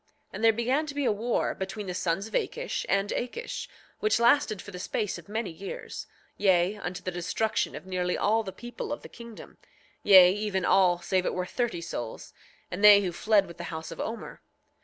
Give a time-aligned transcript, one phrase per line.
[0.29, 3.67] 9:12 And there began to be a war between the sons of Akish and Akish,
[3.99, 8.41] which lasted for the space of many years, yea, unto the destruction of nearly all
[8.41, 9.59] the people of the kingdom,
[10.01, 12.33] yea, even all, save it were thirty souls,
[12.71, 14.41] and they who fled with the house of Omer.